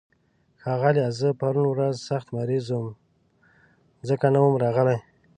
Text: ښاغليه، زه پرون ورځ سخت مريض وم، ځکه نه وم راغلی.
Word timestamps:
ښاغليه، 0.61 1.07
زه 1.19 1.27
پرون 1.39 1.65
ورځ 1.69 1.95
سخت 2.09 2.27
مريض 2.37 2.65
وم، 2.71 2.87
ځکه 4.09 4.25
نه 4.33 4.39
وم 4.43 4.55
راغلی. 4.63 4.97